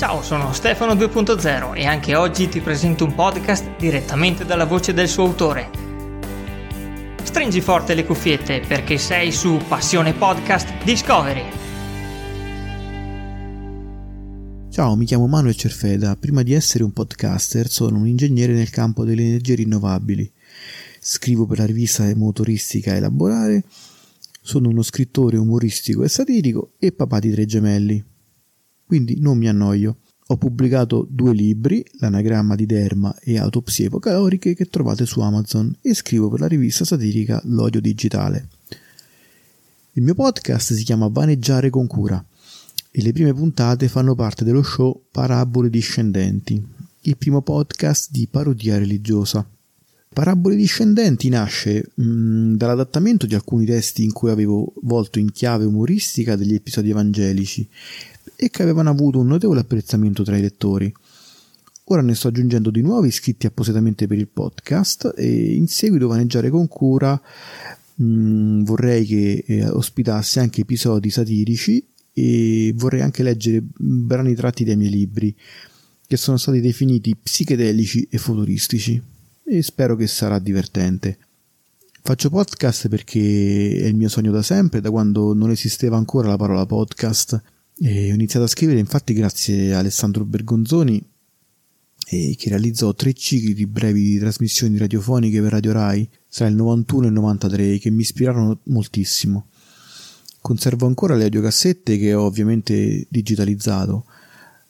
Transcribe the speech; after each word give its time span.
Ciao, 0.00 0.22
sono 0.22 0.54
Stefano 0.54 0.94
2.0 0.94 1.76
e 1.76 1.84
anche 1.84 2.14
oggi 2.14 2.48
ti 2.48 2.62
presento 2.62 3.04
un 3.04 3.14
podcast 3.14 3.76
direttamente 3.76 4.46
dalla 4.46 4.64
voce 4.64 4.94
del 4.94 5.08
suo 5.08 5.24
autore. 5.26 5.68
Stringi 7.22 7.60
forte 7.60 7.92
le 7.92 8.06
cuffiette 8.06 8.62
perché 8.66 8.96
sei 8.96 9.30
su 9.30 9.60
Passione 9.68 10.14
Podcast 10.14 10.82
Discovery. 10.84 11.42
Ciao, 14.70 14.96
mi 14.96 15.04
chiamo 15.04 15.26
Manuel 15.26 15.54
Cerfeda. 15.54 16.16
Prima 16.16 16.42
di 16.42 16.54
essere 16.54 16.82
un 16.82 16.94
podcaster 16.94 17.68
sono 17.68 17.98
un 17.98 18.06
ingegnere 18.06 18.54
nel 18.54 18.70
campo 18.70 19.04
delle 19.04 19.20
energie 19.20 19.56
rinnovabili. 19.56 20.32
Scrivo 20.98 21.44
per 21.44 21.58
la 21.58 21.66
rivista 21.66 22.10
motoristica 22.16 22.96
Elaborare, 22.96 23.64
sono 24.40 24.70
uno 24.70 24.80
scrittore 24.80 25.36
umoristico 25.36 26.04
e 26.04 26.08
satirico 26.08 26.70
e 26.78 26.90
papà 26.90 27.18
di 27.18 27.30
tre 27.32 27.44
gemelli 27.44 28.09
quindi 28.90 29.20
non 29.20 29.38
mi 29.38 29.46
annoio. 29.46 29.98
Ho 30.26 30.36
pubblicato 30.36 31.06
due 31.08 31.32
libri, 31.32 31.84
L'anagramma 32.00 32.56
di 32.56 32.66
Derma 32.66 33.14
e 33.20 33.38
Autopsie 33.38 33.86
epocaloriche, 33.86 34.56
che 34.56 34.64
trovate 34.64 35.06
su 35.06 35.20
Amazon 35.20 35.72
e 35.80 35.94
scrivo 35.94 36.28
per 36.28 36.40
la 36.40 36.48
rivista 36.48 36.84
satirica 36.84 37.40
L'odio 37.44 37.80
digitale. 37.80 38.48
Il 39.92 40.02
mio 40.02 40.16
podcast 40.16 40.72
si 40.72 40.82
chiama 40.82 41.06
Vaneggiare 41.06 41.70
con 41.70 41.86
cura 41.86 42.24
e 42.90 43.00
le 43.00 43.12
prime 43.12 43.32
puntate 43.32 43.86
fanno 43.86 44.16
parte 44.16 44.42
dello 44.42 44.64
show 44.64 45.04
Parabole 45.12 45.70
discendenti, 45.70 46.60
il 47.02 47.16
primo 47.16 47.42
podcast 47.42 48.10
di 48.10 48.26
parodia 48.28 48.76
religiosa. 48.76 49.48
Parabole 50.12 50.56
discendenti 50.56 51.28
nasce 51.28 51.92
mh, 51.94 52.02
mm, 52.02 52.54
dall'adattamento 52.56 53.26
di 53.26 53.36
alcuni 53.36 53.64
testi 53.64 54.02
in 54.02 54.12
cui 54.12 54.30
avevo 54.30 54.72
volto 54.82 55.20
in 55.20 55.30
chiave 55.30 55.64
umoristica 55.64 56.34
degli 56.34 56.54
episodi 56.54 56.90
evangelici 56.90 57.68
e 58.36 58.50
che 58.50 58.62
avevano 58.62 58.90
avuto 58.90 59.18
un 59.18 59.26
notevole 59.26 59.60
apprezzamento 59.60 60.22
tra 60.22 60.36
i 60.36 60.40
lettori. 60.40 60.92
Ora 61.84 62.02
ne 62.02 62.14
sto 62.14 62.28
aggiungendo 62.28 62.70
di 62.70 62.82
nuovi 62.82 63.10
scritti 63.10 63.46
appositamente 63.46 64.06
per 64.06 64.18
il 64.18 64.28
podcast 64.28 65.12
e 65.16 65.54
in 65.54 65.66
seguito 65.66 66.06
vaneggiare 66.06 66.48
con 66.48 66.68
cura 66.68 67.20
mh, 67.94 68.04
mm, 68.04 68.62
vorrei 68.64 69.04
che 69.04 69.44
eh, 69.46 69.68
ospitasse 69.68 70.40
anche 70.40 70.60
episodi 70.60 71.10
satirici 71.10 71.84
e 72.12 72.72
vorrei 72.76 73.00
anche 73.00 73.22
leggere 73.22 73.62
brani 73.62 74.34
tratti 74.34 74.64
dai 74.64 74.76
miei 74.76 74.90
libri 74.90 75.34
che 76.06 76.16
sono 76.16 76.36
stati 76.36 76.60
definiti 76.60 77.16
psichedelici 77.16 78.06
e 78.10 78.18
futuristici 78.18 79.00
e 79.44 79.62
spero 79.62 79.96
che 79.96 80.06
sarà 80.06 80.38
divertente. 80.38 81.18
Faccio 82.02 82.30
podcast 82.30 82.88
perché 82.88 83.20
è 83.20 83.86
il 83.86 83.94
mio 83.94 84.08
sogno 84.08 84.32
da 84.32 84.42
sempre, 84.42 84.80
da 84.80 84.90
quando 84.90 85.34
non 85.34 85.50
esisteva 85.50 85.96
ancora 85.96 86.28
la 86.28 86.36
parola 86.36 86.66
podcast 86.66 87.40
e 87.82 88.10
ho 88.10 88.14
iniziato 88.14 88.44
a 88.44 88.48
scrivere 88.48 88.78
infatti 88.78 89.14
grazie 89.14 89.74
a 89.74 89.78
Alessandro 89.78 90.26
Bergonzoni 90.26 91.02
eh, 92.08 92.34
che 92.36 92.50
realizzò 92.50 92.92
tre 92.92 93.14
cicli 93.14 93.54
di 93.54 93.66
brevi 93.66 94.18
trasmissioni 94.18 94.76
radiofoniche 94.76 95.40
per 95.40 95.52
Radio 95.52 95.72
Rai 95.72 96.08
tra 96.28 96.46
il 96.46 96.56
91 96.56 97.04
e 97.04 97.06
il 97.06 97.12
93 97.14 97.78
che 97.78 97.90
mi 97.90 98.02
ispirarono 98.02 98.58
moltissimo. 98.64 99.46
Conservo 100.40 100.86
ancora 100.86 101.14
le 101.14 101.24
audiocassette 101.24 101.98
che 101.98 102.12
ho 102.12 102.24
ovviamente 102.24 103.06
digitalizzato. 103.08 104.04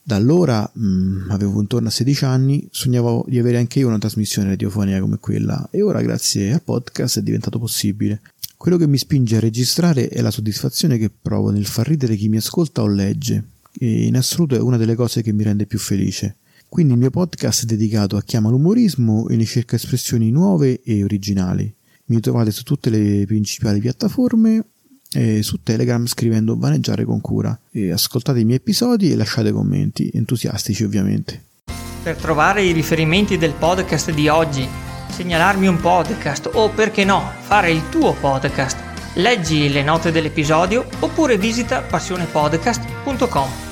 Da 0.03 0.17
allora, 0.17 0.69
mh, 0.73 0.85
mm, 0.85 1.31
avevo 1.31 1.61
intorno 1.61 1.89
a 1.89 1.91
16 1.91 2.25
anni, 2.25 2.69
sognavo 2.71 3.25
di 3.29 3.39
avere 3.39 3.59
anche 3.59 3.79
io 3.79 3.89
una 3.89 3.99
trasmissione 3.99 4.49
radiofonica 4.49 5.01
come 5.01 5.19
quella 5.19 5.69
e 5.71 5.83
ora 5.83 6.01
grazie 6.03 6.53
al 6.53 6.63
podcast 6.63 7.19
è 7.19 7.23
diventato 7.23 7.59
possibile. 7.59 8.21
Quello 8.61 8.77
che 8.77 8.87
mi 8.87 8.99
spinge 8.99 9.37
a 9.37 9.41
registrare 9.41 10.09
è 10.11 10.21
la 10.21 10.31
soddisfazione 10.31 10.99
che 10.99 11.09
provo 11.09 11.49
nel 11.49 11.65
far 11.65 11.89
ridere 11.89 12.15
chi 12.15 12.29
mi 12.29 12.37
ascolta 12.37 12.83
o 12.83 12.89
legge, 12.89 13.43
e 13.73 14.05
in 14.05 14.19
assoluto 14.19 14.55
è 14.55 14.61
una 14.61 14.77
delle 14.77 14.95
cose 14.95 15.23
che 15.23 15.33
mi 15.33 15.45
rende 15.45 15.65
più 15.65 15.79
felice. 15.79 16.37
Quindi 16.69 16.93
il 16.93 16.99
mio 16.99 17.09
podcast 17.09 17.63
è 17.63 17.65
dedicato 17.65 18.19
a 18.19 18.23
chi 18.23 18.37
ama 18.37 18.51
l'umorismo 18.51 19.29
e 19.29 19.37
ne 19.37 19.47
cerca 19.47 19.77
espressioni 19.77 20.31
nuove 20.31 20.83
e 20.83 21.03
originali. 21.03 21.75
Mi 22.09 22.21
trovate 22.21 22.51
su 22.51 22.63
tutte 22.63 22.91
le 22.91 23.25
principali 23.25 23.81
piattaforme 23.81 24.63
e 25.11 25.43
su 25.43 25.63
Telegram 25.63 26.05
scrivendo 26.05 26.59
Vaneggiare 26.59 27.07
con 27.07 27.23
cura. 27.23 27.59
E 27.71 27.91
ascoltate 27.93 28.41
i 28.41 28.45
miei 28.45 28.59
episodi 28.59 29.11
e 29.11 29.17
lasciate 29.17 29.53
commenti, 29.53 30.11
entusiastici 30.13 30.85
ovviamente. 30.85 31.45
Per 32.03 32.17
trovare 32.17 32.63
i 32.63 32.73
riferimenti 32.73 33.39
del 33.39 33.55
podcast 33.59 34.13
di 34.13 34.29
oggi 34.29 34.90
segnalarmi 35.11 35.67
un 35.67 35.81
podcast 35.81 36.49
o 36.53 36.69
perché 36.69 37.05
no, 37.05 37.33
fare 37.41 37.71
il 37.71 37.89
tuo 37.89 38.13
podcast. 38.15 38.79
Leggi 39.15 39.71
le 39.71 39.83
note 39.83 40.13
dell'episodio 40.13 40.87
oppure 41.01 41.37
visita 41.37 41.83
passionepodcast.com. 41.83 43.70